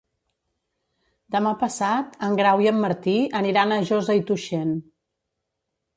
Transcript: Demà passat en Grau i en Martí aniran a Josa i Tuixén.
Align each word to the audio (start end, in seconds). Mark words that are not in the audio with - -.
Demà 1.35 1.51
passat 1.65 2.17
en 2.29 2.39
Grau 2.41 2.65
i 2.65 2.71
en 2.71 2.79
Martí 2.87 3.15
aniran 3.43 3.77
a 3.77 3.81
Josa 3.91 4.17
i 4.23 4.29
Tuixén. 4.31 4.77